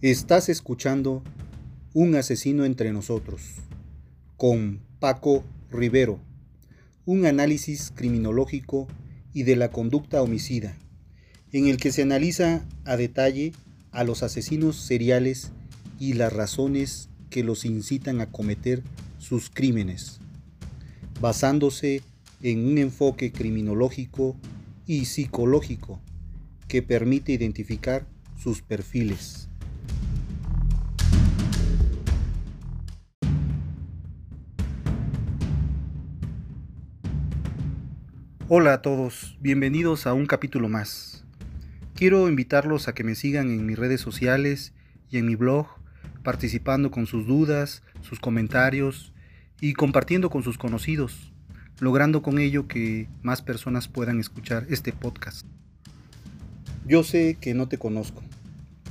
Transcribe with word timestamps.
Estás 0.00 0.48
escuchando 0.48 1.24
Un 1.92 2.14
asesino 2.14 2.64
entre 2.64 2.92
nosotros 2.92 3.42
con 4.36 4.78
Paco 5.00 5.42
Rivero, 5.72 6.20
un 7.04 7.26
análisis 7.26 7.92
criminológico 7.92 8.86
y 9.34 9.42
de 9.42 9.56
la 9.56 9.72
conducta 9.72 10.22
homicida, 10.22 10.76
en 11.50 11.66
el 11.66 11.78
que 11.78 11.90
se 11.90 12.02
analiza 12.02 12.64
a 12.84 12.96
detalle 12.96 13.50
a 13.90 14.04
los 14.04 14.22
asesinos 14.22 14.76
seriales 14.76 15.50
y 15.98 16.12
las 16.12 16.32
razones 16.32 17.08
que 17.28 17.42
los 17.42 17.64
incitan 17.64 18.20
a 18.20 18.30
cometer 18.30 18.84
sus 19.18 19.50
crímenes, 19.50 20.20
basándose 21.20 22.02
en 22.40 22.64
un 22.64 22.78
enfoque 22.78 23.32
criminológico 23.32 24.36
y 24.86 25.06
psicológico 25.06 26.00
que 26.68 26.82
permite 26.82 27.32
identificar 27.32 28.06
sus 28.40 28.62
perfiles. 28.62 29.47
Hola 38.50 38.72
a 38.72 38.80
todos, 38.80 39.36
bienvenidos 39.42 40.06
a 40.06 40.14
un 40.14 40.24
capítulo 40.24 40.70
más. 40.70 41.22
Quiero 41.94 42.30
invitarlos 42.30 42.88
a 42.88 42.94
que 42.94 43.04
me 43.04 43.14
sigan 43.14 43.50
en 43.50 43.66
mis 43.66 43.78
redes 43.78 44.00
sociales 44.00 44.72
y 45.10 45.18
en 45.18 45.26
mi 45.26 45.34
blog, 45.34 45.66
participando 46.22 46.90
con 46.90 47.04
sus 47.04 47.26
dudas, 47.26 47.82
sus 48.00 48.20
comentarios 48.20 49.12
y 49.60 49.74
compartiendo 49.74 50.30
con 50.30 50.42
sus 50.44 50.56
conocidos, 50.56 51.30
logrando 51.78 52.22
con 52.22 52.38
ello 52.38 52.66
que 52.68 53.06
más 53.20 53.42
personas 53.42 53.86
puedan 53.86 54.18
escuchar 54.18 54.64
este 54.70 54.94
podcast. 54.94 55.46
Yo 56.86 57.04
sé 57.04 57.36
que 57.38 57.52
no 57.52 57.68
te 57.68 57.76
conozco 57.76 58.22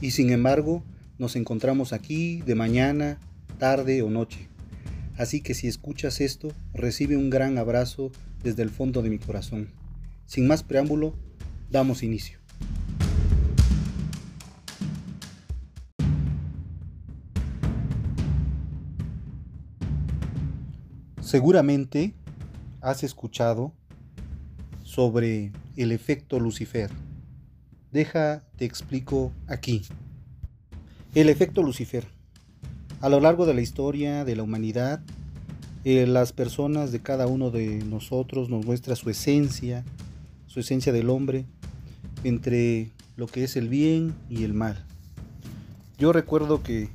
y 0.02 0.12
sin 0.12 0.30
embargo 0.30 0.84
nos 1.18 1.36
encontramos 1.36 1.94
aquí 1.94 2.44
de 2.44 2.54
mañana, 2.54 3.18
tarde 3.58 4.04
o 4.04 4.12
noche. 4.12 4.50
Así 5.18 5.42
que 5.42 5.56
si 5.56 5.68
escuchas 5.68 6.22
esto, 6.22 6.50
recibe 6.76 7.18
un 7.18 7.32
gran 7.32 7.58
abrazo 7.58 8.12
desde 8.44 8.64
el 8.64 8.70
fondo 8.70 9.02
de 9.02 9.10
mi 9.10 9.20
corazón. 9.20 9.70
Sin 10.26 10.48
más 10.48 10.64
preámbulo, 10.64 11.16
damos 11.70 12.04
inicio. 12.04 12.40
Seguramente 21.22 22.14
has 22.80 23.04
escuchado 23.04 23.74
sobre 24.84 25.52
el 25.76 25.92
efecto 25.92 26.40
Lucifer. 26.40 26.90
Deja, 27.92 28.44
te 28.56 28.64
explico 28.64 29.34
aquí. 29.46 29.82
El 31.14 31.28
efecto 31.28 31.64
Lucifer. 31.64 32.08
A 33.02 33.10
lo 33.10 33.20
largo 33.20 33.46
de 33.46 33.54
la 33.54 33.62
historia 33.62 34.24
de 34.24 34.38
la 34.38 34.44
humanidad, 34.44 35.02
eh, 35.90 36.06
las 36.06 36.34
personas 36.34 36.92
de 36.92 37.00
cada 37.00 37.28
uno 37.28 37.50
de 37.50 37.82
nosotros 37.86 38.50
nos 38.50 38.66
muestra 38.66 38.98
su 38.98 39.10
esencia, 39.10 39.86
su 40.46 40.60
esencia 40.60 40.92
del 40.92 41.10
hombre, 41.10 41.46
entre 42.26 42.92
lo 43.16 43.28
que 43.28 43.46
es 43.46 43.56
el 43.56 43.70
bien 43.70 44.14
y 44.30 44.44
el 44.44 44.54
mal. 44.54 44.84
Yo 45.98 46.12
recuerdo 46.12 46.62
que 46.62 46.90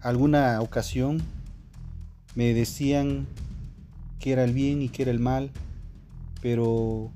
alguna 0.00 0.60
ocasión 0.60 1.22
me 2.34 2.52
decían 2.54 3.28
que 4.18 4.32
era 4.32 4.42
el 4.42 4.52
bien 4.52 4.82
y 4.82 4.88
que 4.88 5.02
era 5.02 5.12
el 5.12 5.20
mal, 5.20 5.52
pero 6.42 7.12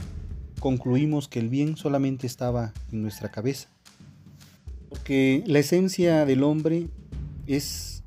concluimos 0.60 1.26
que 1.26 1.40
el 1.40 1.48
bien 1.48 1.76
solamente 1.76 2.28
estaba 2.28 2.72
en 2.92 3.02
nuestra 3.02 3.28
cabeza. 3.32 3.68
Porque 4.88 5.42
la 5.48 5.58
esencia 5.58 6.24
del 6.24 6.44
hombre 6.44 6.86
es 7.48 8.04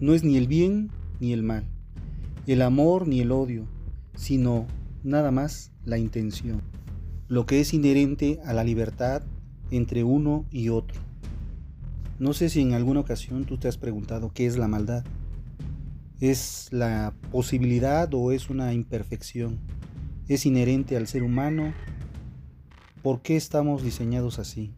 no 0.00 0.12
es 0.12 0.22
ni 0.22 0.36
el 0.36 0.48
bien 0.48 0.90
ni 1.18 1.32
el 1.32 1.42
mal 1.42 1.64
el 2.46 2.62
amor 2.62 3.06
ni 3.06 3.20
el 3.20 3.32
odio, 3.32 3.66
sino 4.14 4.66
nada 5.02 5.30
más 5.30 5.72
la 5.84 5.98
intención, 5.98 6.62
lo 7.28 7.46
que 7.46 7.60
es 7.60 7.74
inherente 7.74 8.40
a 8.44 8.52
la 8.52 8.64
libertad 8.64 9.22
entre 9.70 10.04
uno 10.04 10.46
y 10.50 10.68
otro. 10.68 11.00
No 12.18 12.34
sé 12.34 12.50
si 12.50 12.60
en 12.60 12.74
alguna 12.74 13.00
ocasión 13.00 13.44
tú 13.44 13.56
te 13.56 13.68
has 13.68 13.78
preguntado 13.78 14.30
qué 14.34 14.46
es 14.46 14.58
la 14.58 14.68
maldad. 14.68 15.04
¿Es 16.20 16.68
la 16.70 17.14
posibilidad 17.30 18.12
o 18.12 18.32
es 18.32 18.50
una 18.50 18.74
imperfección? 18.74 19.58
¿Es 20.28 20.44
inherente 20.44 20.98
al 20.98 21.06
ser 21.06 21.22
humano? 21.22 21.72
¿Por 23.02 23.22
qué 23.22 23.36
estamos 23.36 23.82
diseñados 23.82 24.38
así? 24.38 24.74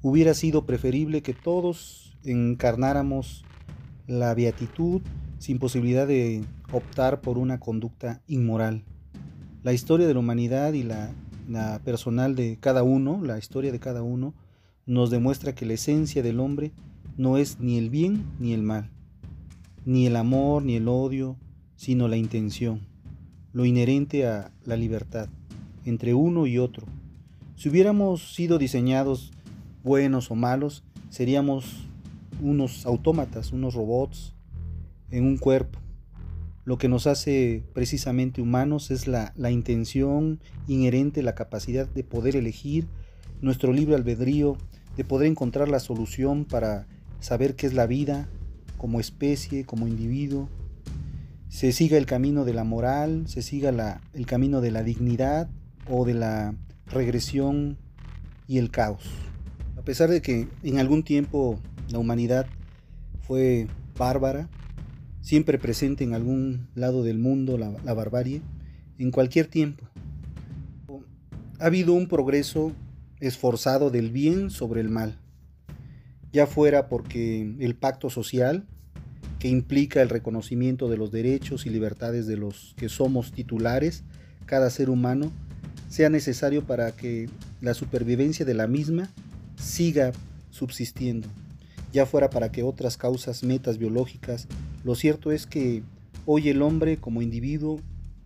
Hubiera 0.00 0.32
sido 0.32 0.64
preferible 0.64 1.22
que 1.22 1.34
todos 1.34 2.16
encarnáramos 2.22 3.44
la 4.06 4.32
beatitud 4.34 5.02
sin 5.38 5.58
posibilidad 5.58 6.06
de 6.06 6.44
optar 6.72 7.20
por 7.20 7.38
una 7.38 7.58
conducta 7.58 8.20
inmoral. 8.26 8.84
La 9.62 9.72
historia 9.72 10.06
de 10.06 10.14
la 10.14 10.20
humanidad 10.20 10.72
y 10.72 10.82
la, 10.82 11.12
personal 11.84 12.36
de 12.36 12.58
cada 12.60 12.82
uno, 12.82 13.20
la 13.22 13.38
historia 13.38 13.72
de 13.72 13.80
cada 13.80 14.02
uno, 14.02 14.34
nos 14.86 15.10
demuestra 15.10 15.54
que 15.54 15.66
la 15.66 15.74
esencia 15.74 16.22
del 16.22 16.40
hombre 16.40 16.72
no 17.16 17.36
es 17.36 17.58
ni 17.60 17.78
el 17.78 17.90
bien 17.90 18.24
ni 18.38 18.52
el 18.52 18.62
mal, 18.62 18.90
ni 19.84 20.06
el 20.06 20.16
amor 20.16 20.62
ni 20.62 20.76
el 20.76 20.88
odio, 20.88 21.36
sino 21.76 22.08
la 22.08 22.16
intención, 22.16 22.80
lo 23.52 23.64
inherente 23.64 24.26
a 24.26 24.50
la 24.64 24.76
libertad 24.76 25.28
entre 25.84 26.14
uno 26.14 26.46
y 26.46 26.58
otro. 26.58 26.86
Si 27.56 27.68
hubiéramos 27.68 28.34
sido 28.34 28.58
diseñados 28.58 29.32
buenos 29.82 30.30
o 30.30 30.34
malos, 30.34 30.84
seríamos 31.08 31.86
unos 32.42 32.86
autómatas, 32.86 33.52
unos 33.52 33.74
robots 33.74 34.34
en 35.10 35.24
un 35.24 35.38
cuerpo. 35.38 35.78
Lo 36.64 36.76
que 36.76 36.88
nos 36.88 37.06
hace 37.06 37.62
precisamente 37.72 38.42
humanos 38.42 38.90
es 38.90 39.06
la, 39.06 39.32
intención 39.50 40.38
inherente, 40.66 41.22
la 41.22 41.34
capacidad 41.34 41.88
de 41.88 42.04
poder 42.04 42.36
elegir 42.36 42.86
nuestro 43.40 43.72
libre 43.72 43.94
albedrío, 43.94 44.58
de 44.96 45.04
poder 45.04 45.28
encontrar 45.28 45.68
la 45.68 45.80
solución 45.80 46.44
para 46.44 46.86
saber 47.20 47.54
qué 47.54 47.66
es 47.66 47.72
la 47.72 47.86
vida 47.86 48.28
como 48.76 49.00
especie, 49.00 49.64
como 49.64 49.86
individuo. 49.86 50.50
Se 51.48 51.72
siga 51.72 51.96
el 51.96 52.04
camino 52.04 52.44
de 52.44 52.52
la 52.52 52.64
moral, 52.64 53.26
se 53.28 53.40
siga 53.40 53.72
la, 53.72 54.02
el 54.12 54.26
camino 54.26 54.60
de 54.60 54.70
la 54.70 54.82
dignidad 54.82 55.48
o 55.88 56.04
de 56.04 56.12
la 56.12 56.54
regresión 56.86 57.78
y 58.46 58.58
el 58.58 58.70
caos. 58.70 59.04
A 59.78 59.82
pesar 59.82 60.10
de 60.10 60.20
que 60.20 60.48
en 60.62 60.78
algún 60.78 61.02
tiempo 61.02 61.58
la 61.88 61.98
humanidad 61.98 62.46
fue 63.22 63.68
bárbara, 63.96 64.50
siempre 65.20 65.58
presente 65.58 66.04
en 66.04 66.14
algún 66.14 66.68
lado 66.74 67.02
del 67.02 67.18
mundo 67.18 67.58
la, 67.58 67.94
barbarie, 67.94 68.42
en 68.98 69.10
cualquier 69.10 69.46
tiempo. 69.46 69.88
Ha 71.58 71.66
habido 71.66 71.92
un 71.92 72.08
progreso 72.08 72.72
esforzado 73.20 73.90
del 73.90 74.10
bien 74.10 74.50
sobre 74.50 74.80
el 74.80 74.88
mal, 74.88 75.18
ya 76.32 76.46
fuera 76.46 76.88
porque 76.88 77.54
el 77.58 77.74
pacto 77.74 78.10
social, 78.10 78.66
que 79.38 79.48
implica 79.48 80.02
el 80.02 80.08
reconocimiento 80.08 80.88
de 80.88 80.96
los 80.96 81.12
derechos 81.12 81.66
y 81.66 81.70
libertades 81.70 82.26
de 82.26 82.36
los 82.36 82.74
que 82.76 82.88
somos 82.88 83.32
titulares, 83.32 84.04
cada 84.46 84.70
ser 84.70 84.90
humano, 84.90 85.30
sea 85.88 86.10
necesario 86.10 86.64
para 86.64 86.92
que 86.92 87.28
la 87.60 87.74
supervivencia 87.74 88.44
de 88.44 88.54
la 88.54 88.66
misma 88.66 89.10
siga 89.56 90.12
subsistiendo, 90.50 91.28
ya 91.92 92.06
fuera 92.06 92.30
para 92.30 92.50
que 92.50 92.62
otras 92.62 92.96
causas 92.96 93.42
metas 93.42 93.78
biológicas 93.78 94.46
lo 94.84 94.94
cierto 94.94 95.32
es 95.32 95.46
que 95.46 95.82
hoy 96.26 96.48
el 96.48 96.62
hombre 96.62 96.98
como 96.98 97.22
individuo 97.22 97.80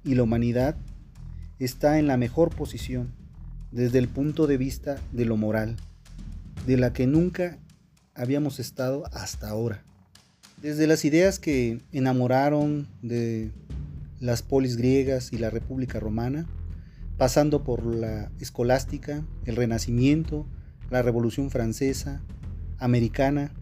y 0.05 0.15
la 0.15 0.25
humanidad 0.25 0.77
está 1.59 1.99
en 1.99 2.07
la 2.07 2.17
mejor 2.17 2.55
posición 2.55 3.13
desde 3.71 3.99
el 3.99 4.09
punto 4.09 4.47
de 4.47 4.59
vista 4.59 5.01
de 5.13 5.25
lo 5.25 5.37
moral, 5.37 5.77
de 6.67 6.77
la 6.77 6.93
que 6.93 7.07
nunca 7.07 7.59
habíamos 8.15 8.61
estado 8.61 9.05
hasta 9.13 9.49
ahora. 9.49 9.85
Desde 10.61 10.87
las 10.87 11.05
ideas 11.05 11.39
que 11.39 11.81
enamoraron 11.93 12.87
de 13.01 13.51
las 14.21 14.43
polis 14.43 14.77
griegas 14.77 15.33
y 15.33 15.39
la 15.39 15.51
República 15.51 15.99
Romana, 15.99 16.47
pasando 17.17 17.65
por 17.65 17.85
la 17.85 18.31
escolástica, 18.39 19.25
el 19.45 19.57
Renacimiento, 19.57 20.47
la 20.91 21.03
Revolución 21.03 21.51
Francesa, 21.51 22.23
Americana 22.79 23.53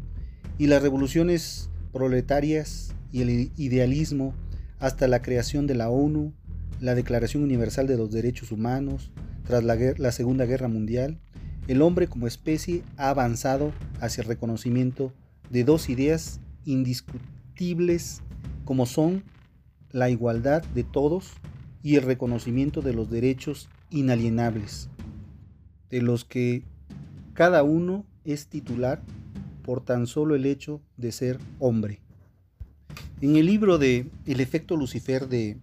y 0.58 0.66
las 0.66 0.82
revoluciones 0.82 1.69
proletarias 1.92 2.94
y 3.12 3.22
el 3.22 3.52
idealismo 3.56 4.34
hasta 4.78 5.08
la 5.08 5.22
creación 5.22 5.66
de 5.66 5.74
la 5.74 5.90
ONU, 5.90 6.32
la 6.80 6.94
Declaración 6.94 7.42
Universal 7.42 7.86
de 7.86 7.96
los 7.96 8.10
Derechos 8.10 8.52
Humanos, 8.52 9.10
tras 9.44 9.64
la, 9.64 10.12
Segunda 10.12 10.46
Guerra 10.46 10.68
Mundial, 10.68 11.18
el 11.68 11.82
hombre 11.82 12.06
como 12.06 12.26
especie 12.26 12.82
ha 12.96 13.10
avanzado 13.10 13.72
hacia 14.00 14.22
el 14.22 14.28
reconocimiento 14.28 15.12
de 15.50 15.64
dos 15.64 15.88
ideas 15.88 16.40
indiscutibles 16.64 18.22
como 18.64 18.86
son 18.86 19.24
la 19.90 20.08
igualdad 20.08 20.62
de 20.74 20.84
todos 20.84 21.32
y 21.82 21.96
el 21.96 22.02
reconocimiento 22.02 22.80
de 22.80 22.92
los 22.92 23.10
derechos 23.10 23.68
inalienables, 23.90 24.88
de 25.90 26.02
los 26.02 26.24
que 26.24 26.62
cada 27.34 27.62
uno 27.62 28.04
es 28.24 28.46
titular 28.46 29.02
por 29.70 29.84
tan 29.84 30.08
solo 30.08 30.34
el 30.34 30.46
hecho 30.46 30.80
de 30.96 31.12
ser 31.12 31.38
hombre. 31.60 32.00
En 33.20 33.36
el 33.36 33.46
libro 33.46 33.78
de 33.78 34.10
El 34.26 34.40
efecto 34.40 34.74
Lucifer 34.74 35.28
de 35.28 35.58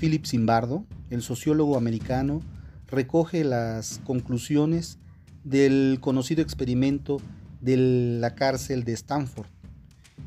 Philip 0.00 0.26
Zimbardo, 0.26 0.84
el 1.10 1.22
sociólogo 1.22 1.76
americano 1.76 2.42
recoge 2.88 3.44
las 3.44 4.00
conclusiones 4.02 4.98
del 5.44 5.98
conocido 6.00 6.42
experimento 6.42 7.18
de 7.60 7.76
la 8.18 8.34
cárcel 8.34 8.82
de 8.82 8.94
Stanford, 8.94 9.46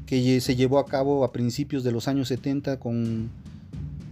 que 0.06 0.40
se 0.40 0.56
llevó 0.56 0.80
a 0.80 0.86
cabo 0.86 1.26
a 1.26 1.34
principios 1.34 1.84
de 1.84 1.92
los 1.92 2.08
años 2.08 2.30
70 2.30 2.80
con, 2.80 3.30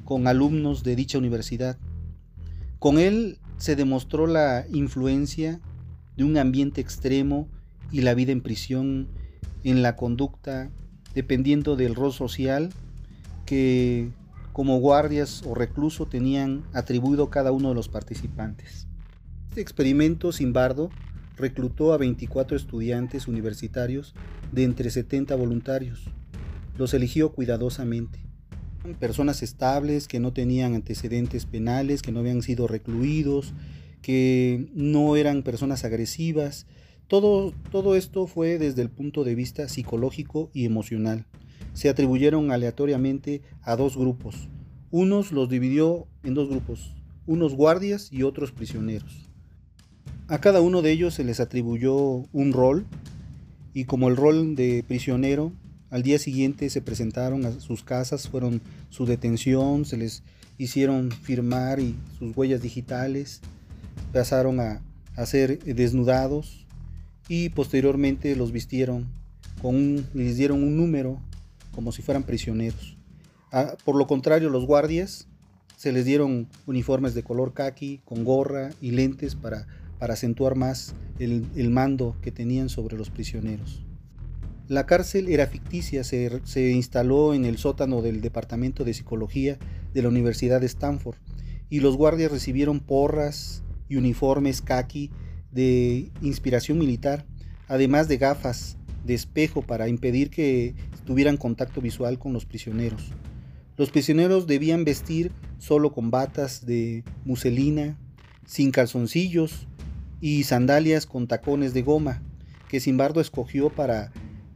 con 0.03 0.27
alumnos 0.27 0.83
de 0.83 0.97
dicha 0.97 1.17
universidad. 1.17 1.77
Con 2.77 2.99
él 2.99 3.39
se 3.55 3.77
demostró 3.77 4.27
la 4.27 4.65
influencia 4.69 5.61
de 6.17 6.25
un 6.25 6.37
ambiente 6.37 6.81
extremo 6.81 7.47
y 7.93 8.01
la 8.01 8.13
vida 8.13 8.33
en 8.33 8.41
prisión 8.41 9.07
en 9.63 9.81
la 9.81 9.95
conducta 9.95 10.69
dependiendo 11.15 11.77
del 11.77 11.95
rol 11.95 12.11
social 12.11 12.71
que 13.45 14.09
como 14.51 14.79
guardias 14.79 15.43
o 15.45 15.55
recluso 15.55 16.07
tenían 16.07 16.63
atribuido 16.73 17.29
cada 17.29 17.51
uno 17.51 17.69
de 17.69 17.75
los 17.75 17.87
participantes. 17.87 18.87
Este 19.49 19.61
experimento 19.61 20.31
Simbardo 20.31 20.89
reclutó 21.37 21.93
a 21.93 21.97
24 21.97 22.57
estudiantes 22.57 23.27
universitarios 23.27 24.13
de 24.51 24.63
entre 24.63 24.89
70 24.89 25.35
voluntarios. 25.35 26.05
Los 26.77 26.93
eligió 26.93 27.31
cuidadosamente. 27.31 28.19
Personas 28.99 29.43
estables 29.43 30.07
que 30.07 30.19
no 30.19 30.33
tenían 30.33 30.73
antecedentes 30.73 31.45
penales, 31.45 32.01
que 32.01 32.11
no 32.11 32.19
habían 32.19 32.41
sido 32.41 32.67
recluidos, 32.67 33.53
que 34.01 34.69
no 34.73 35.15
eran 35.15 35.43
personas 35.43 35.85
agresivas. 35.85 36.65
Todo, 37.07 37.53
todo 37.71 37.95
esto 37.95 38.27
fue 38.27 38.57
desde 38.57 38.81
el 38.81 38.89
punto 38.89 39.23
de 39.23 39.35
vista 39.35 39.67
psicológico 39.67 40.49
y 40.53 40.65
emocional 40.65 41.25
se 41.73 41.89
atribuyeron 41.89 42.51
aleatoriamente 42.51 43.41
a 43.61 43.75
dos 43.75 43.97
grupos. 43.97 44.47
Unos 44.91 45.31
los 45.31 45.49
dividió 45.49 46.07
en 46.23 46.35
dos 46.35 46.49
grupos, 46.49 46.93
unos 47.25 47.55
guardias 47.55 48.09
y 48.11 48.23
otros 48.23 48.51
prisioneros. 48.51 49.29
A 50.27 50.39
cada 50.39 50.61
uno 50.61 50.81
de 50.81 50.91
ellos 50.91 51.15
se 51.15 51.23
les 51.23 51.39
atribuyó 51.39 51.95
un 52.31 52.53
rol 52.53 52.85
y 53.73 53.85
como 53.85 54.07
el 54.07 54.15
rol 54.15 54.55
de 54.55 54.83
prisionero, 54.87 55.51
al 55.89 56.03
día 56.03 56.19
siguiente 56.19 56.69
se 56.69 56.81
presentaron 56.81 57.45
a 57.45 57.59
sus 57.59 57.83
casas, 57.83 58.29
fueron 58.29 58.61
su 58.89 59.05
detención, 59.05 59.85
se 59.85 59.97
les 59.97 60.23
hicieron 60.57 61.11
firmar 61.11 61.79
y 61.79 61.95
sus 62.19 62.35
huellas 62.37 62.61
digitales, 62.61 63.41
pasaron 64.11 64.59
a, 64.59 64.81
a 65.15 65.25
ser 65.25 65.59
desnudados 65.59 66.62
y 67.27 67.49
posteriormente 67.49 68.35
los 68.35 68.51
vistieron 68.51 69.07
con 69.61 70.05
les 70.13 70.37
dieron 70.37 70.63
un 70.63 70.77
número 70.77 71.19
como 71.73 71.91
si 71.91 72.01
fueran 72.01 72.23
prisioneros. 72.23 72.97
Ah, 73.51 73.75
por 73.85 73.95
lo 73.95 74.07
contrario, 74.07 74.49
los 74.49 74.65
guardias 74.65 75.27
se 75.77 75.91
les 75.91 76.05
dieron 76.05 76.47
uniformes 76.65 77.13
de 77.13 77.23
color 77.23 77.53
khaki, 77.53 78.01
con 78.05 78.23
gorra 78.23 78.71
y 78.81 78.91
lentes 78.91 79.35
para, 79.35 79.67
para 79.99 80.13
acentuar 80.13 80.55
más 80.55 80.95
el, 81.19 81.45
el, 81.55 81.69
mando 81.69 82.15
que 82.21 82.31
tenían 82.31 82.69
sobre 82.69 82.97
los 82.97 83.09
prisioneros. 83.09 83.85
La 84.67 84.85
cárcel 84.85 85.27
era 85.27 85.47
ficticia, 85.47 86.03
se, 86.03 86.41
se 86.45 86.71
instaló 86.71 87.33
en 87.33 87.45
el 87.45 87.57
sótano 87.57 88.01
del 88.01 88.21
Departamento 88.21 88.83
de 88.83 88.93
Psicología 88.93 89.57
de 89.93 90.01
la 90.01 90.09
Universidad 90.09 90.61
de 90.61 90.67
Stanford 90.67 91.17
y 91.69 91.79
los 91.79 91.97
guardias 91.97 92.31
recibieron 92.31 92.79
porras 92.79 93.63
y 93.89 93.97
uniformes 93.97 94.61
khaki 94.61 95.11
de 95.53 96.11
inspiración 96.21 96.77
militar, 96.79 97.25
además 97.67 98.07
de 98.07 98.17
gafas 98.17 98.77
de 99.05 99.13
espejo 99.13 99.61
para 99.61 99.87
impedir 99.87 100.29
que 100.29 100.75
tuvieran 101.05 101.37
contacto 101.37 101.81
visual 101.81 102.19
con 102.19 102.33
los 102.33 102.45
prisioneros. 102.45 103.11
Los 103.75 103.89
prisioneros 103.89 104.47
debían 104.47 104.85
vestir 104.85 105.31
solo 105.57 105.93
con 105.93 106.11
batas 106.11 106.65
de 106.65 107.03
muselina, 107.25 107.97
sin 108.45 108.71
calzoncillos 108.71 109.67
y 110.21 110.43
sandalias 110.43 111.05
con 111.05 111.27
tacones 111.27 111.73
de 111.73 111.81
goma, 111.81 112.21
que 112.69 112.79
Simbardo 112.79 113.19
escogió 113.19 113.69
para 113.69 114.11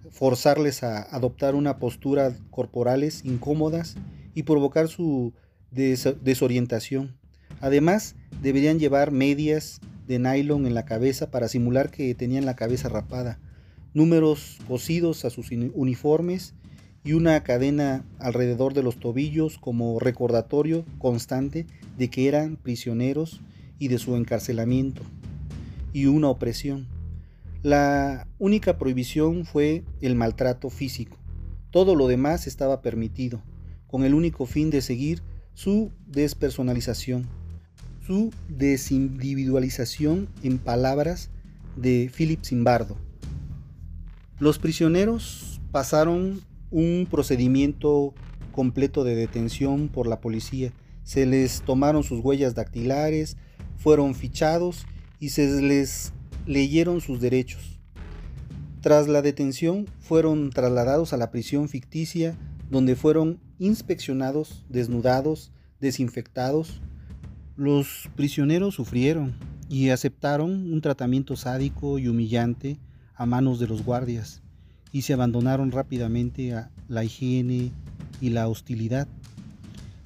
forzarles 0.09 0.83
a 0.83 1.03
adoptar 1.03 1.55
una 1.55 1.77
postura 1.77 2.35
corporales 2.49 3.23
incómodas 3.25 3.95
y 4.33 4.43
provocar 4.43 4.87
su 4.87 5.33
desorientación. 5.71 7.17
Además, 7.59 8.15
deberían 8.41 8.79
llevar 8.79 9.11
medias 9.11 9.79
de 10.07 10.19
nylon 10.19 10.65
en 10.65 10.73
la 10.73 10.85
cabeza 10.85 11.29
para 11.29 11.47
simular 11.47 11.91
que 11.91 12.13
tenían 12.15 12.45
la 12.45 12.55
cabeza 12.55 12.89
rapada, 12.89 13.39
números 13.93 14.59
cosidos 14.67 15.25
a 15.25 15.29
sus 15.29 15.51
uniformes 15.51 16.55
y 17.03 17.13
una 17.13 17.41
cadena 17.43 18.05
alrededor 18.19 18.73
de 18.73 18.83
los 18.83 18.99
tobillos 18.99 19.57
como 19.57 19.99
recordatorio 19.99 20.85
constante 20.97 21.67
de 21.97 22.09
que 22.09 22.27
eran 22.27 22.57
prisioneros 22.57 23.41
y 23.79 23.87
de 23.89 23.97
su 23.97 24.15
encarcelamiento 24.15 25.03
y 25.93 26.05
una 26.05 26.29
opresión. 26.29 26.87
La 27.63 28.27
única 28.39 28.77
prohibición 28.77 29.45
fue 29.45 29.83
el 30.01 30.15
maltrato 30.15 30.69
físico. 30.69 31.17
Todo 31.71 31.95
lo 31.95 32.07
demás 32.07 32.47
estaba 32.47 32.81
permitido, 32.81 33.41
con 33.87 34.03
el 34.03 34.13
único 34.13 34.45
fin 34.45 34.69
de 34.69 34.81
seguir 34.81 35.23
su 35.53 35.91
despersonalización, 36.05 37.27
su 38.07 38.31
desindividualización 38.47 40.29
en 40.41 40.59
palabras 40.59 41.29
de 41.75 42.09
Philip 42.15 42.41
Zimbardo. 42.41 42.95
Los 44.39 44.59
prisioneros 44.59 45.59
pasaron 45.73 46.39
un 46.71 47.05
procedimiento 47.11 48.13
completo 48.53 49.03
de 49.03 49.15
detención 49.15 49.89
por 49.89 50.07
la 50.07 50.21
policía. 50.21 50.71
Se 51.03 51.25
les 51.25 51.61
tomaron 51.63 52.03
sus 52.03 52.23
huellas 52.23 52.55
dactilares, 52.55 53.35
fueron 53.75 54.15
fichados 54.15 54.85
y 55.19 55.29
se 55.29 55.61
les 55.61 56.13
leyeron 56.45 57.01
sus 57.01 57.19
derechos. 57.19 57.77
Tras 58.79 59.09
la 59.09 59.21
detención 59.21 59.85
fueron 59.99 60.49
trasladados 60.51 61.11
a 61.11 61.17
la 61.17 61.29
prisión 61.29 61.67
ficticia 61.67 62.37
donde 62.69 62.95
fueron 62.95 63.41
inspeccionados, 63.59 64.65
desnudados, 64.69 65.51
desinfectados. 65.81 66.81
Los 67.57 68.07
prisioneros 68.15 68.75
sufrieron 68.75 69.33
y 69.67 69.89
aceptaron 69.89 70.71
un 70.71 70.79
tratamiento 70.79 71.35
sádico 71.35 71.97
y 71.97 72.07
humillante 72.07 72.77
a 73.15 73.25
manos 73.25 73.59
de 73.59 73.65
los 73.65 73.83
guardias 73.83 74.43
y 74.91 75.01
se 75.01 75.13
abandonaron 75.13 75.71
rápidamente 75.71 76.53
a 76.53 76.69
la 76.87 77.03
higiene 77.03 77.71
y 78.21 78.29
la 78.29 78.47
hostilidad. 78.47 79.07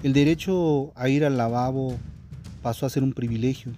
El 0.02 0.14
derecho 0.14 0.92
a 0.96 1.10
ir 1.10 1.26
al 1.26 1.36
lavabo 1.36 1.98
pasó 2.62 2.86
a 2.86 2.90
ser 2.90 3.02
un 3.02 3.12
privilegio. 3.12 3.72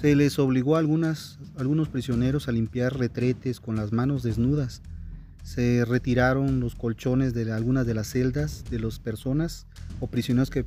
Se 0.00 0.16
les 0.16 0.40
obligó 0.40 0.74
a 0.74 0.80
algunos 0.80 1.88
prisioneros 1.88 2.48
a 2.48 2.52
limpiar 2.52 2.98
retretes 2.98 3.60
con 3.60 3.76
las 3.76 3.92
manos 3.92 4.24
desnudas. 4.24 4.82
Se 5.44 5.84
retiraron 5.84 6.58
los 6.58 6.74
colchones 6.74 7.32
de 7.32 7.52
algunas 7.52 7.86
de 7.86 7.94
las 7.94 8.08
celdas 8.08 8.64
de 8.72 8.80
las 8.80 8.98
personas 8.98 9.68
o 10.00 10.08
prisioneros 10.08 10.50
que 10.50 10.66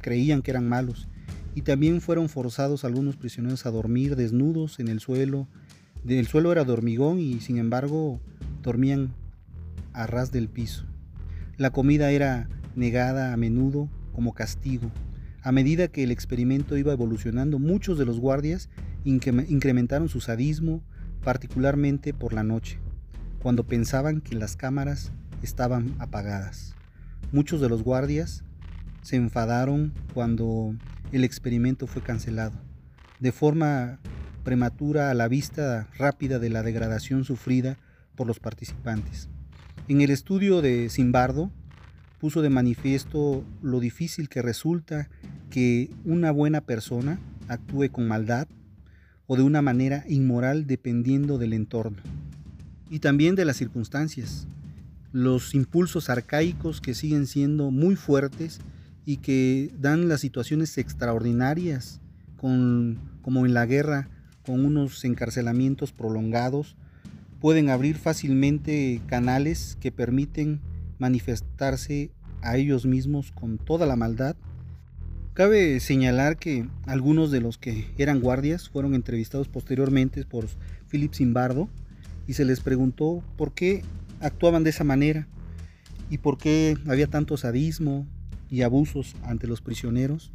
creían 0.00 0.42
que 0.42 0.52
eran 0.52 0.68
malos. 0.68 1.08
Y 1.56 1.62
también 1.62 2.00
fueron 2.00 2.28
forzados 2.28 2.84
algunos 2.84 3.16
prisioneros 3.16 3.66
a 3.66 3.72
dormir 3.72 4.14
desnudos 4.14 4.78
en 4.78 4.86
el 4.86 5.00
suelo 5.00 5.48
el 6.08 6.26
suelo 6.28 6.52
era 6.52 6.64
de 6.64 6.72
hormigón 6.72 7.18
y 7.18 7.40
sin 7.40 7.58
embargo 7.58 8.20
dormían 8.62 9.12
a 9.92 10.06
ras 10.06 10.30
del 10.30 10.48
piso. 10.48 10.84
La 11.56 11.70
comida 11.70 12.10
era 12.10 12.48
negada 12.76 13.32
a 13.32 13.36
menudo 13.36 13.88
como 14.12 14.32
castigo. 14.32 14.90
A 15.42 15.52
medida 15.52 15.88
que 15.88 16.04
el 16.04 16.10
experimento 16.10 16.76
iba 16.76 16.92
evolucionando, 16.92 17.58
muchos 17.58 17.98
de 17.98 18.04
los 18.04 18.20
guardias 18.20 18.68
incrementaron 19.04 20.08
su 20.08 20.20
sadismo, 20.20 20.82
particularmente 21.24 22.12
por 22.12 22.32
la 22.32 22.42
noche, 22.42 22.78
cuando 23.40 23.64
pensaban 23.64 24.20
que 24.20 24.34
las 24.34 24.56
cámaras 24.56 25.12
estaban 25.42 25.94
apagadas. 25.98 26.74
Muchos 27.32 27.60
de 27.60 27.68
los 27.68 27.82
guardias 27.82 28.44
se 29.02 29.16
enfadaron 29.16 29.92
cuando 30.14 30.74
el 31.12 31.24
experimento 31.24 31.86
fue 31.86 32.02
cancelado. 32.02 32.60
De 33.20 33.32
forma 33.32 33.98
prematura 34.44 35.10
a 35.10 35.14
la 35.14 35.28
vista 35.28 35.88
rápida 35.98 36.38
de 36.38 36.50
la 36.50 36.62
degradación 36.62 37.24
sufrida 37.24 37.78
por 38.14 38.26
los 38.26 38.38
participantes. 38.38 39.28
En 39.88 40.00
el 40.00 40.10
estudio 40.10 40.62
de 40.62 40.88
Simbardo 40.88 41.50
puso 42.20 42.42
de 42.42 42.50
manifiesto 42.50 43.44
lo 43.62 43.80
difícil 43.80 44.28
que 44.28 44.42
resulta 44.42 45.08
que 45.50 45.90
una 46.04 46.30
buena 46.30 46.60
persona 46.60 47.18
actúe 47.48 47.90
con 47.90 48.08
maldad 48.08 48.48
o 49.26 49.36
de 49.36 49.42
una 49.42 49.62
manera 49.62 50.04
inmoral 50.08 50.66
dependiendo 50.66 51.38
del 51.38 51.52
entorno 51.52 52.02
y 52.90 53.00
también 53.00 53.34
de 53.34 53.44
las 53.44 53.56
circunstancias, 53.56 54.46
los 55.12 55.54
impulsos 55.54 56.08
arcaicos 56.08 56.80
que 56.80 56.94
siguen 56.94 57.26
siendo 57.26 57.70
muy 57.70 57.96
fuertes 57.96 58.60
y 59.06 59.18
que 59.18 59.70
dan 59.78 60.08
las 60.08 60.20
situaciones 60.20 60.76
extraordinarias, 60.76 62.00
con, 62.36 62.98
como 63.22 63.46
en 63.46 63.54
la 63.54 63.64
guerra 63.64 64.10
con 64.44 64.64
unos 64.64 65.04
encarcelamientos 65.04 65.92
prolongados, 65.92 66.76
pueden 67.40 67.70
abrir 67.70 67.96
fácilmente 67.96 69.00
canales 69.06 69.78
que 69.80 69.92
permiten 69.92 70.60
manifestarse 70.98 72.10
a 72.42 72.56
ellos 72.56 72.84
mismos 72.84 73.32
con 73.32 73.58
toda 73.58 73.86
la 73.86 73.96
maldad. 73.96 74.36
Cabe 75.34 75.78
señalar 75.80 76.36
que 76.36 76.68
algunos 76.84 77.30
de 77.30 77.40
los 77.40 77.58
que 77.58 77.86
eran 77.98 78.20
guardias 78.20 78.68
fueron 78.68 78.94
entrevistados 78.94 79.48
posteriormente 79.48 80.24
por 80.24 80.46
Philip 80.90 81.14
Zimbardo 81.14 81.68
y 82.26 82.32
se 82.32 82.44
les 82.44 82.60
preguntó 82.60 83.22
por 83.36 83.52
qué 83.52 83.82
actuaban 84.20 84.64
de 84.64 84.70
esa 84.70 84.84
manera 84.84 85.28
y 86.10 86.18
por 86.18 86.38
qué 86.38 86.76
había 86.86 87.06
tanto 87.06 87.36
sadismo 87.36 88.06
y 88.50 88.62
abusos 88.62 89.16
ante 89.22 89.46
los 89.46 89.60
prisioneros. 89.60 90.32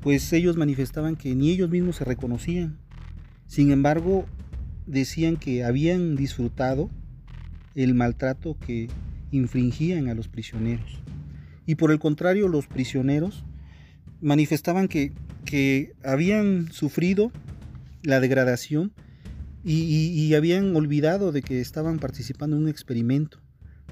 Pues 0.00 0.32
ellos 0.32 0.56
manifestaban 0.56 1.16
que 1.16 1.34
ni 1.34 1.50
ellos 1.50 1.70
mismos 1.70 1.96
se 1.96 2.04
reconocían. 2.04 2.78
Sin 3.46 3.70
embargo, 3.70 4.26
decían 4.86 5.36
que 5.36 5.64
habían 5.64 6.16
disfrutado 6.16 6.90
el 7.74 7.94
maltrato 7.94 8.56
que 8.58 8.88
infringían 9.30 10.08
a 10.08 10.14
los 10.14 10.28
prisioneros. 10.28 11.00
Y 11.66 11.76
por 11.76 11.92
el 11.92 11.98
contrario, 11.98 12.48
los 12.48 12.66
prisioneros 12.66 13.44
manifestaban 14.20 14.88
que, 14.88 15.12
que 15.44 15.92
habían 16.02 16.72
sufrido 16.72 17.30
la 18.02 18.20
degradación 18.20 18.92
y, 19.64 20.34
habían 20.34 20.74
olvidado 20.74 21.32
de 21.32 21.42
que 21.42 21.60
estaban 21.60 21.98
participando 21.98 22.56
en 22.56 22.62
un 22.62 22.68
experimento. 22.68 23.38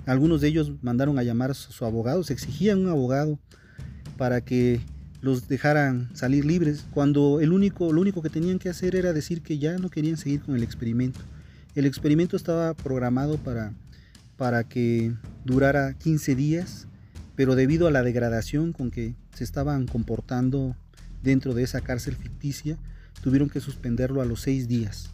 Algunos 0.07 0.41
de 0.41 0.49
ellos 0.49 0.73
mandaron 0.83 1.19
a 1.19 1.23
llamar 1.23 1.51
a 1.51 1.55
su 1.55 1.85
abogado, 1.85 2.23
se 2.25 2.33
exigían 2.33 2.79
un 2.79 2.89
abogado 2.89 3.39
para 4.17 4.41
que 4.41 4.81
los 5.21 5.49
dejaran 5.49 6.09
salir 6.15 6.45
libres, 6.45 6.85
cuando 6.91 7.41
el 7.41 7.53
único, 7.53 7.93
lo 7.93 8.01
único 8.01 8.23
que 8.23 8.31
tenían 8.31 8.59
que 8.59 8.69
hacer 8.69 8.95
era 8.95 9.13
decir 9.13 9.43
que 9.43 9.59
ya 9.59 9.77
no 9.79 9.91
querían 9.91 10.17
seguir 10.17 10.43
con 10.43 10.55
el 10.55 10.63
experimento. 10.63 11.21
El 11.75 11.87
experimento 11.87 12.37
estaba 12.37 12.75
programado 12.75 13.37
para, 13.39 13.73
para 14.37 14.65
que 14.65 15.13
durara 15.45 15.95
15 15.95 16.35
días, 16.35 16.87
pero 17.35 17.55
debido 17.55 17.87
a 17.87 17.91
la 17.91 18.03
degradación 18.03 18.73
con 18.73 18.91
que 18.91 19.15
se 19.35 19.45
estaban 19.45 19.87
comportando 19.87 20.77
dentro 21.23 21.55
de 21.55 21.65
esa 21.65 21.81
cárcel 21.81 22.17
ficticia, 22.17 22.79
tuvieron 23.23 23.49
que 23.49 23.61
suspenderlo 23.61 24.23
a 24.23 24.25
los 24.25 24.41
6 24.43 24.69
días. 24.69 25.11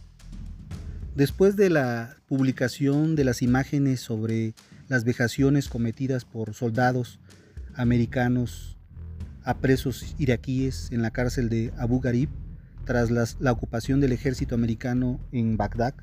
Después 1.15 1.55
de 1.55 1.69
la 1.69 2.17
publicación 2.27 3.15
de 3.15 3.23
las 3.23 3.41
imágenes 3.41 4.01
sobre 4.01 4.53
las 4.87 5.03
vejaciones 5.03 5.69
cometidas 5.69 6.25
por 6.25 6.53
soldados 6.53 7.19
americanos 7.75 8.77
a 9.43 9.57
presos 9.57 10.15
iraquíes 10.17 10.89
en 10.91 11.01
la 11.01 11.11
cárcel 11.11 11.49
de 11.49 11.71
Abu 11.77 11.99
Ghraib 11.99 12.29
tras 12.85 13.11
la 13.39 13.51
ocupación 13.51 13.99
del 13.99 14.11
ejército 14.11 14.55
americano 14.55 15.19
en 15.31 15.57
Bagdad 15.57 15.95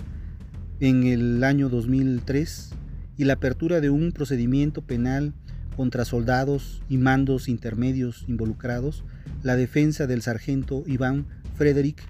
en 0.80 1.04
el 1.04 1.44
año 1.44 1.68
2003 1.68 2.70
y 3.16 3.24
la 3.24 3.34
apertura 3.34 3.80
de 3.80 3.90
un 3.90 4.10
procedimiento 4.10 4.82
penal 4.82 5.32
contra 5.76 6.04
soldados 6.04 6.82
y 6.88 6.98
mandos 6.98 7.48
intermedios 7.48 8.24
involucrados, 8.28 9.04
la 9.42 9.56
defensa 9.56 10.06
del 10.06 10.22
sargento 10.22 10.82
Iván 10.86 11.26
Frederick, 11.56 12.02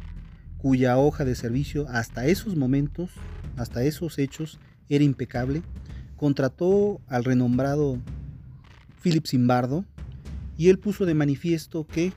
cuya 0.59 0.97
hoja 0.97 1.25
de 1.25 1.35
servicio 1.35 1.87
hasta 1.88 2.26
esos 2.26 2.57
momentos, 2.57 3.11
hasta 3.57 3.85
esos 3.85 4.19
hechos, 4.19 4.59
era 4.88 5.05
impecable, 5.05 5.62
contrató 6.23 7.00
al 7.09 7.25
renombrado 7.25 7.99
Philip 9.02 9.26
Zimbardo, 9.26 9.85
y 10.57 10.69
él 10.69 10.79
puso 10.79 11.05
de 11.05 11.14
manifiesto 11.14 11.85
que 11.85 12.12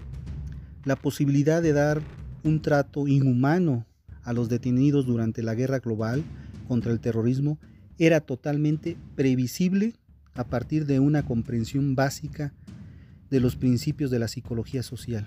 la 0.84 0.96
posibilidad 0.96 1.60
de 1.60 1.74
dar 1.74 2.04
un 2.44 2.62
trato 2.62 3.08
inhumano 3.08 3.88
a 4.22 4.32
los 4.32 4.48
detenidos 4.48 5.08
durante 5.08 5.42
la 5.42 5.56
guerra 5.56 5.80
global 5.80 6.24
contra 6.68 6.92
el 6.92 7.00
terrorismo 7.00 7.58
era 7.98 8.22
totalmente 8.22 8.96
previsible 9.16 9.96
a 10.36 10.44
partir 10.44 10.86
de 10.86 11.00
una 11.00 11.26
comprensión 11.26 11.96
básica 11.96 12.54
de 13.32 13.40
los 13.40 13.56
principios 13.56 14.12
de 14.12 14.20
la 14.20 14.28
psicología 14.28 14.84
social, 14.84 15.26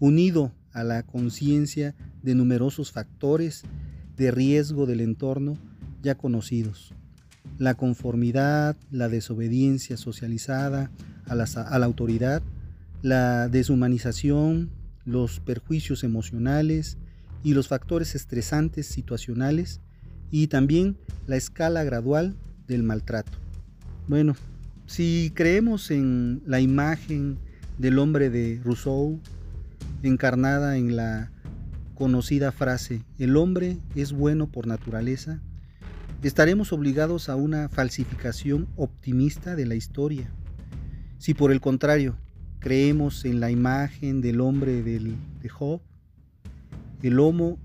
unido 0.00 0.50
a 0.72 0.82
la 0.82 1.04
conciencia 1.04 1.94
de 2.24 2.34
numerosos 2.34 2.90
factores 2.90 3.62
de 4.16 4.32
riesgo 4.32 4.84
del 4.84 5.00
entorno 5.00 5.56
ya 6.02 6.16
conocidos, 6.16 6.92
la 7.58 7.74
conformidad, 7.74 8.76
la 8.90 9.08
desobediencia 9.08 9.96
socializada, 9.96 10.90
a 11.26 11.34
la, 11.34 11.84
autoridad, 11.84 12.42
la 13.02 13.48
deshumanización, 13.48 14.70
los 15.04 15.40
perjuicios 15.40 16.04
emocionales 16.04 16.96
y 17.42 17.54
los 17.54 17.68
factores 17.68 18.14
estresantes 18.14 18.86
situacionales 18.86 19.80
y 20.30 20.48
también 20.48 20.96
la 21.26 21.36
escala 21.36 21.84
gradual 21.84 22.34
del 22.66 22.82
maltrato. 22.82 23.38
Bueno, 24.08 24.36
si 24.86 25.32
creemos 25.34 25.90
en 25.90 26.42
la 26.46 26.60
imagen 26.60 27.38
del 27.78 27.98
hombre 27.98 28.30
de 28.30 28.60
Rousseau, 28.64 29.20
encarnada 30.02 30.76
en 30.76 30.96
la 30.96 31.30
conocida 31.94 32.52
frase, 32.52 33.02
el 33.18 33.36
hombre 33.36 33.78
es 33.94 34.12
bueno 34.12 34.50
por 34.50 34.66
naturaleza, 34.66 35.40
estaremos 36.22 36.72
obligados 36.72 37.28
a 37.28 37.36
una 37.36 37.68
falsificación 37.68 38.68
optimista 38.76 39.54
de 39.54 39.66
la 39.66 39.76
historia. 39.76 40.30
Si 41.18 41.34
por 41.34 41.52
el 41.52 41.60
contrario 41.60 42.16
creemos 42.58 43.24
en 43.24 43.40
la 43.40 43.50
imagen 43.50 44.20
del 44.20 44.40
hombre 44.40 44.82
del, 44.82 45.14
de 45.40 45.48
Job, 45.48 45.80
el 47.02 47.20
Homo 47.20 47.58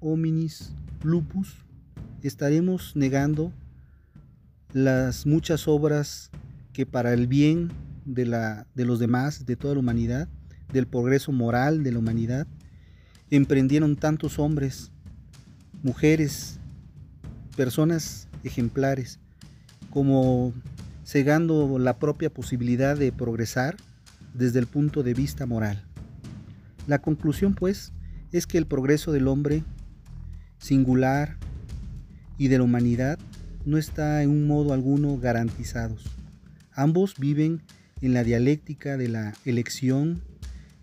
hominis 0.00 0.72
lupus, 1.02 1.56
estaremos 2.22 2.94
negando 2.94 3.52
las 4.72 5.24
muchas 5.24 5.66
obras 5.66 6.30
que 6.72 6.84
para 6.84 7.14
el 7.14 7.26
bien 7.26 7.70
de, 8.04 8.26
la, 8.26 8.66
de 8.74 8.84
los 8.84 8.98
demás, 8.98 9.46
de 9.46 9.56
toda 9.56 9.74
la 9.74 9.80
humanidad, 9.80 10.28
del 10.72 10.86
progreso 10.86 11.32
moral 11.32 11.82
de 11.82 11.92
la 11.92 11.98
humanidad, 11.98 12.46
emprendieron 13.30 13.96
tantos 13.96 14.38
hombres, 14.38 14.90
mujeres, 15.82 16.57
personas 17.58 18.28
ejemplares, 18.44 19.18
como 19.90 20.52
cegando 21.04 21.80
la 21.80 21.98
propia 21.98 22.30
posibilidad 22.30 22.96
de 22.96 23.10
progresar 23.10 23.76
desde 24.32 24.60
el 24.60 24.68
punto 24.68 25.02
de 25.02 25.12
vista 25.12 25.44
moral. 25.44 25.82
La 26.86 27.00
conclusión, 27.00 27.56
pues, 27.56 27.92
es 28.30 28.46
que 28.46 28.58
el 28.58 28.66
progreso 28.66 29.10
del 29.10 29.26
hombre 29.26 29.64
singular 30.58 31.36
y 32.38 32.46
de 32.46 32.58
la 32.58 32.62
humanidad 32.62 33.18
no 33.64 33.76
está 33.76 34.22
en 34.22 34.30
un 34.30 34.46
modo 34.46 34.72
alguno 34.72 35.18
garantizados. 35.18 36.04
Ambos 36.72 37.16
viven 37.18 37.60
en 38.00 38.14
la 38.14 38.22
dialéctica 38.22 38.96
de 38.96 39.08
la 39.08 39.34
elección, 39.44 40.22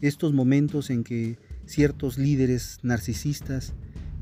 estos 0.01 0.34
momentos 0.34 0.89
en 0.89 1.05
que 1.05 1.38
ciertos 1.67 2.17
líderes 2.17 2.79
narcisistas 2.84 3.72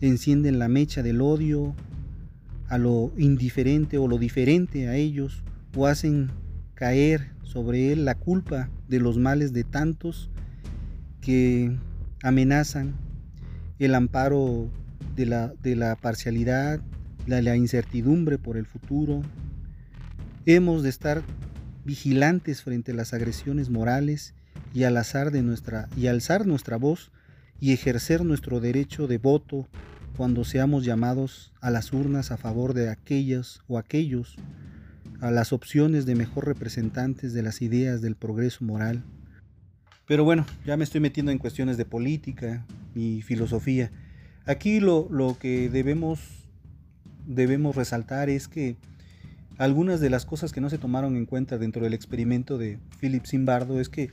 encienden 0.02 0.60
la 0.60 0.68
mecha 0.68 1.02
del 1.02 1.20
odio 1.20 1.76
a 2.68 2.78
lo 2.78 3.12
indiferente 3.18 3.98
o 3.98 4.08
lo 4.08 4.18
diferente 4.18 4.88
a 4.88 4.96
ellos 4.96 5.44
o 5.76 5.88
hacen 5.88 6.32
caer 6.74 7.32
sobre 7.44 7.92
él 7.92 8.06
la 8.06 8.16
culpa 8.16 8.70
de 8.88 9.00
los 9.00 9.18
males 9.18 9.54
de 9.54 9.64
tantos 9.64 10.30
que 11.22 11.78
amenazan 12.22 12.96
el 13.80 13.96
amparo 13.96 14.70
de 15.16 15.26
la, 15.26 15.54
de 15.62 15.76
la 15.76 15.96
parcialidad, 15.96 16.82
la 17.28 17.56
incertidumbre 17.56 18.38
por 18.38 18.58
el 18.58 18.66
futuro. 18.66 19.22
Hemos 20.46 20.84
de 20.84 20.90
estar 20.90 21.24
vigilantes 21.86 22.64
frente 22.64 22.92
a 22.92 22.96
las 22.96 23.14
agresiones 23.14 23.70
morales 23.70 24.34
y 24.74 24.84
al 24.84 24.98
azar 24.98 25.32
de 25.32 25.42
nuestra 25.42 25.90
y 25.96 26.08
alzar 26.08 26.48
nuestra 26.48 26.78
voz 26.78 27.12
y 27.60 27.72
ejercer 27.72 28.26
nuestro 28.26 28.60
derecho 28.60 29.08
de 29.08 29.18
voto 29.18 29.68
cuando 30.16 30.44
seamos 30.44 30.86
llamados 30.86 31.52
a 31.62 31.72
las 31.72 31.92
urnas 31.94 32.32
a 32.32 32.38
favor 32.38 32.74
de 32.74 32.90
aquellas 32.90 33.62
o 33.68 33.78
aquellos 33.78 34.36
a 35.22 35.32
las 35.32 35.54
opciones 35.54 36.06
de 36.06 36.16
mejor 36.16 36.46
representantes 36.46 37.34
de 37.34 37.42
las 37.42 37.62
ideas 37.62 38.02
del 38.02 38.16
progreso 38.16 38.66
moral. 38.66 39.04
Pero 40.06 40.26
bueno, 40.26 40.46
ya 40.66 40.76
me 40.76 40.84
estoy 40.84 41.00
metiendo 41.00 41.32
en 41.32 41.38
cuestiones 41.38 41.78
de 41.78 41.86
política 41.86 42.66
y 42.94 43.22
filosofía. 43.22 43.90
Aquí 44.46 44.82
lo, 44.82 45.08
que 45.40 45.70
debemos, 45.70 46.20
debemos 47.26 47.76
resaltar 47.76 48.30
es 48.30 48.50
que 48.50 48.76
algunas 49.58 50.02
de 50.02 50.10
las 50.10 50.26
cosas 50.26 50.52
que 50.52 50.60
no 50.60 50.70
se 50.70 50.78
tomaron 50.78 51.16
en 51.16 51.26
cuenta 51.26 51.58
dentro 51.58 51.84
del 51.84 51.94
experimento 51.94 52.58
de 52.58 52.80
Philip 53.00 53.26
Zimbardo 53.26 53.80
es 53.80 53.88
que 53.88 54.12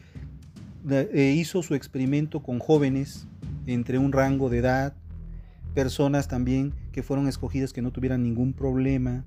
eh, 0.89 1.35
hizo 1.37 1.63
su 1.63 1.75
experimento 1.75 2.41
con 2.41 2.61
jóvenes 2.61 3.27
entre 3.67 3.99
un 3.99 4.13
rango 4.13 4.49
de 4.49 4.59
edad, 4.59 4.95
personas 5.75 6.29
también 6.29 6.75
que 6.93 7.03
fueron 7.03 7.29
escogidas 7.29 7.73
que 7.73 7.83
no 7.83 7.91
tuvieran 7.91 8.23
ningún 8.23 8.53
problema, 8.53 9.25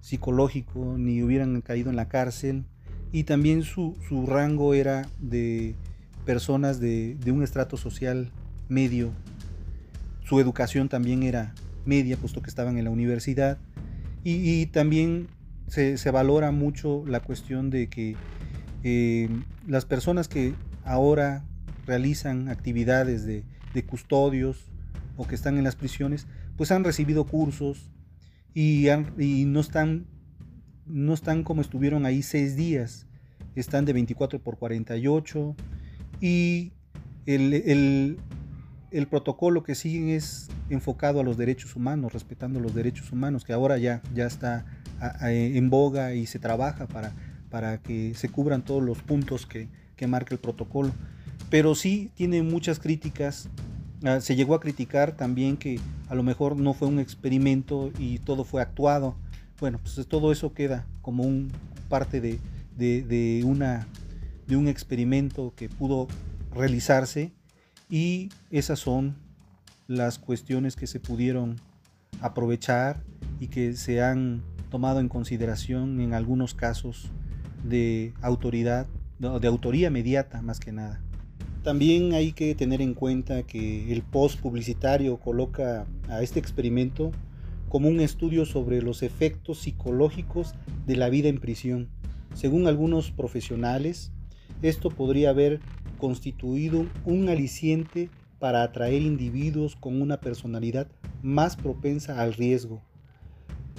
psicológico 0.00 0.96
ni 0.98 1.22
hubieran 1.22 1.60
caído 1.62 1.90
en 1.90 1.96
la 1.96 2.08
cárcel 2.08 2.64
y 3.12 3.24
también 3.24 3.62
su, 3.62 3.96
rango 4.26 4.74
era 4.74 5.08
de 5.18 5.74
personas 6.24 6.80
de, 6.80 7.16
un 7.26 7.42
estrato 7.42 7.76
social 7.76 8.30
medio. 8.68 9.10
Su 10.24 10.40
educación 10.40 10.88
también 10.88 11.22
era 11.22 11.54
media, 11.84 12.16
puesto 12.16 12.42
que 12.42 12.50
estaban 12.50 12.78
en 12.78 12.84
la 12.84 12.90
universidad. 12.90 13.58
Y, 14.24 14.66
también 14.66 15.28
se, 15.68 16.10
valora 16.10 16.50
mucho 16.50 17.04
la 17.06 17.20
cuestión 17.20 17.70
de 17.70 17.88
que 17.88 18.16
eh, 18.82 19.28
las 19.68 19.84
personas 19.84 20.26
que 20.26 20.54
ahora 20.84 21.44
realizan 21.86 22.48
actividades 22.48 23.24
de, 23.24 23.44
custodios 23.86 24.72
o 25.16 25.26
que 25.26 25.34
están 25.34 25.58
en 25.58 25.64
las 25.64 25.76
prisiones, 25.76 26.26
pues 26.56 26.70
han 26.70 26.84
recibido 26.84 27.24
cursos 27.24 27.90
y, 28.54 28.88
no, 29.46 29.60
están, 29.60 30.06
no 30.86 31.14
están 31.14 31.42
como 31.42 31.60
estuvieron 31.60 32.06
ahí 32.06 32.22
seis 32.22 32.56
días, 32.56 33.06
están 33.54 33.84
de 33.84 33.92
24 33.92 34.38
por 34.40 34.58
48 34.58 35.54
y 36.20 36.72
el, 37.26 38.16
el, 38.90 39.06
protocolo 39.08 39.62
que 39.62 39.74
siguen 39.74 40.08
es 40.08 40.48
enfocado 40.70 41.20
a 41.20 41.24
los 41.24 41.36
derechos 41.36 41.76
humanos, 41.76 42.12
respetando 42.12 42.60
los 42.60 42.74
derechos 42.74 43.12
humanos, 43.12 43.44
que 43.44 43.52
ahora 43.52 43.78
ya, 43.78 44.02
ya 44.14 44.26
está 44.26 44.64
en 45.22 45.68
boga 45.68 46.14
y 46.14 46.26
se 46.26 46.38
trabaja 46.38 46.86
para, 46.86 47.12
para 47.50 47.78
que 47.78 48.14
se 48.14 48.28
cubran 48.28 48.64
todos 48.64 48.82
los 48.82 48.98
puntos 49.02 49.46
que, 49.46 49.68
que 49.96 50.06
marca 50.06 50.34
el 50.34 50.40
protocolo 50.40 50.92
pero 51.50 51.74
sí 51.74 52.10
tiene 52.14 52.42
muchas 52.42 52.78
críticas. 52.78 53.48
Ah, 54.04 54.20
se 54.20 54.36
llegó 54.36 54.54
a 54.54 54.60
criticar 54.60 55.16
también 55.16 55.56
que 55.56 55.80
a 56.08 56.14
lo 56.14 56.22
mejor 56.22 56.56
no 56.56 56.74
fue 56.74 56.88
un 56.88 56.98
experimento 56.98 57.90
y 57.98 58.18
todo 58.18 58.44
fue 58.44 58.60
actuado. 58.60 59.16
Bueno, 59.58 59.78
pues 59.78 60.06
todo 60.06 60.32
eso 60.32 60.52
queda 60.52 60.86
como 61.00 61.22
un 61.22 61.50
parte 61.88 62.20
de, 62.20 63.42
una, 63.44 63.86
de 64.46 64.56
un 64.56 64.68
experimento 64.68 65.54
que 65.56 65.68
pudo 65.68 66.08
realizarse 66.54 67.32
y 67.88 68.30
esas 68.50 68.80
son 68.80 69.16
las 69.86 70.18
cuestiones 70.18 70.76
que 70.76 70.86
se 70.86 71.00
pudieron 71.00 71.56
aprovechar 72.20 73.02
y 73.40 73.48
que 73.48 73.74
se 73.74 74.02
han 74.02 74.42
tomado 74.70 75.00
en 75.00 75.08
consideración 75.08 76.00
en 76.00 76.12
algunos 76.12 76.54
casos 76.54 77.10
de 77.64 78.12
autoridad, 78.20 78.86
de 79.18 79.48
autoría 79.48 79.90
mediata 79.90 80.42
más 80.42 80.60
que 80.60 80.72
nada. 80.72 81.00
También 81.66 82.12
hay 82.12 82.30
que 82.30 82.54
tener 82.54 82.80
en 82.80 82.94
cuenta 82.94 83.42
que 83.42 83.92
el 83.92 84.02
post 84.02 84.38
publicitario 84.38 85.18
coloca 85.18 85.84
a 86.08 86.22
este 86.22 86.38
experimento 86.38 87.10
como 87.68 87.88
un 87.88 87.98
estudio 87.98 88.46
sobre 88.46 88.82
los 88.82 89.02
efectos 89.02 89.58
psicológicos 89.58 90.54
de 90.86 90.94
la 90.94 91.08
vida 91.08 91.28
en 91.28 91.40
prisión. 91.40 91.88
Según 92.34 92.68
algunos 92.68 93.10
profesionales, 93.10 94.12
esto 94.62 94.90
podría 94.90 95.30
haber 95.30 95.58
constituido 95.98 96.86
un 97.04 97.28
aliciente 97.28 98.10
para 98.38 98.62
atraer 98.62 99.02
individuos 99.02 99.74
con 99.74 100.00
una 100.00 100.20
personalidad 100.20 100.86
más 101.20 101.56
propensa 101.56 102.22
al 102.22 102.34
riesgo, 102.34 102.80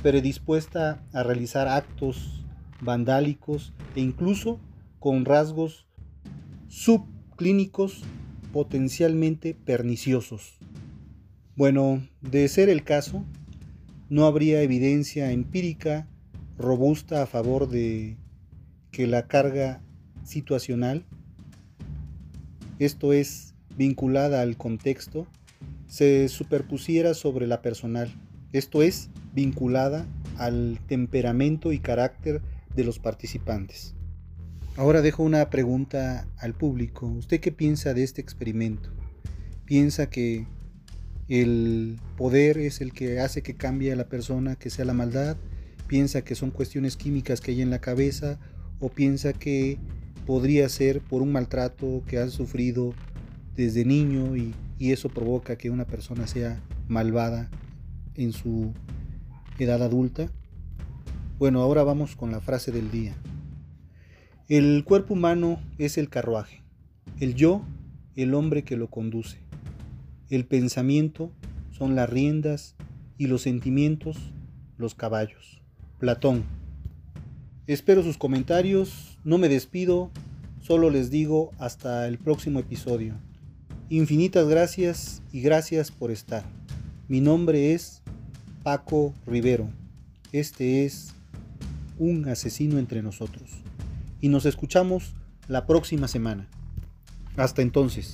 predispuesta 0.03 1.05
a 1.13 1.23
realizar 1.23 1.69
actos 1.69 2.45
vandálicos 2.81 3.71
e 3.95 4.01
incluso 4.01 4.59
con 4.99 5.23
rasgos 5.23 5.87
sub 6.67 7.16
clínicos 7.37 8.03
potencialmente 8.51 9.53
perniciosos. 9.53 10.57
Bueno, 11.55 12.05
de 12.21 12.47
ser 12.49 12.69
el 12.69 12.83
caso, 12.83 13.23
no 14.09 14.25
habría 14.25 14.61
evidencia 14.61 15.31
empírica 15.31 16.07
robusta 16.57 17.21
a 17.21 17.27
favor 17.27 17.69
de 17.69 18.17
que 18.91 19.07
la 19.07 19.27
carga 19.27 19.81
situacional, 20.23 21.05
esto 22.79 23.13
es, 23.13 23.53
vinculada 23.77 24.41
al 24.41 24.57
contexto, 24.57 25.27
se 25.87 26.27
superpusiera 26.29 27.13
sobre 27.13 27.47
la 27.47 27.61
personal, 27.61 28.11
esto 28.53 28.81
es, 28.81 29.09
vinculada 29.33 30.07
al 30.37 30.79
temperamento 30.87 31.71
y 31.71 31.79
carácter 31.79 32.41
de 32.75 32.83
los 32.83 32.97
participantes. 32.99 33.96
Ahora 34.77 35.01
dejo 35.01 35.23
una 35.23 35.49
pregunta 35.49 36.27
al 36.37 36.53
público. 36.53 37.07
¿Usted 37.07 37.39
qué 37.39 37.51
piensa 37.51 37.95
de 37.95 38.03
este 38.03 38.21
experimento? 38.21 38.91
¿Piensa 39.65 40.07
que 40.07 40.45
el 41.27 41.99
poder 42.15 42.59
es 42.59 42.79
el 42.79 42.93
que 42.93 43.19
hace 43.19 43.41
que 43.41 43.55
cambie 43.55 43.91
a 43.91 43.95
la 43.95 44.07
persona, 44.07 44.55
que 44.55 44.69
sea 44.69 44.85
la 44.85 44.93
maldad? 44.93 45.35
¿Piensa 45.87 46.23
que 46.23 46.35
son 46.35 46.51
cuestiones 46.51 46.95
químicas 46.95 47.41
que 47.41 47.51
hay 47.51 47.63
en 47.63 47.71
la 47.71 47.81
cabeza? 47.81 48.37
¿O 48.79 48.89
piensa 48.89 49.33
que 49.33 49.79
podría 50.27 50.69
ser 50.69 51.01
por 51.01 51.23
un 51.23 51.31
maltrato 51.31 52.03
que 52.05 52.19
ha 52.19 52.29
sufrido 52.29 52.93
desde 53.55 53.83
niño 53.83 54.37
y, 54.37 54.53
y 54.77 54.91
eso 54.91 55.09
provoca 55.09 55.57
que 55.57 55.71
una 55.71 55.85
persona 55.85 56.27
sea 56.27 56.61
malvada 56.87 57.49
en 58.13 58.31
su 58.31 58.73
edad 59.57 59.81
adulta? 59.81 60.29
Bueno, 61.39 61.61
ahora 61.63 61.81
vamos 61.83 62.15
con 62.15 62.31
la 62.31 62.41
frase 62.41 62.71
del 62.71 62.91
día. 62.91 63.15
El 64.49 64.85
cuerpo 64.85 65.13
humano 65.13 65.59
es 65.77 65.97
el 65.97 66.07
carruaje, 66.07 66.61
el 67.19 67.35
yo, 67.35 67.63
el 68.15 68.33
hombre 68.33 68.63
que 68.63 68.77
lo 68.77 68.89
conduce. 68.89 69.39
El 70.29 70.45
pensamiento 70.45 71.33
son 71.69 71.95
las 71.95 72.09
riendas 72.09 72.75
y 73.17 73.27
los 73.27 73.41
sentimientos, 73.41 74.15
los 74.77 74.95
caballos. 74.95 75.59
Platón. 75.99 76.45
Espero 77.67 78.03
sus 78.03 78.17
comentarios, 78.17 79.17
no 79.25 79.37
me 79.37 79.49
despido, 79.49 80.11
solo 80.61 80.89
les 80.91 81.11
digo 81.11 81.51
hasta 81.59 82.07
el 82.07 82.17
próximo 82.17 82.59
episodio. 82.59 83.15
Infinitas 83.89 84.47
gracias 84.47 85.21
y 85.33 85.41
gracias 85.41 85.91
por 85.91 86.09
estar. 86.09 86.45
Mi 87.09 87.19
nombre 87.19 87.73
es 87.73 88.01
Paco 88.63 89.13
Rivero. 89.25 89.67
Este 90.31 90.85
es 90.85 91.13
un 91.99 92.29
asesino 92.29 92.79
entre 92.79 93.03
nosotros 93.03 93.66
y 94.21 94.29
nos 94.29 94.45
escuchamos 94.45 95.15
la 95.47 95.65
próxima 95.65 96.07
semana. 96.07 96.47
Hasta 97.35 97.61
entonces. 97.61 98.13